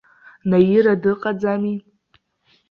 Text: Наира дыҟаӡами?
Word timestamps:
Наира 0.49 0.93
дыҟаӡами? 1.01 1.75